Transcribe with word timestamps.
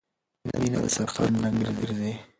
مینه 0.59 0.79
د 0.83 0.87
سفر 0.95 1.09
خنډ 1.13 1.35
نه 1.65 1.69
ګرځي. 1.79 2.13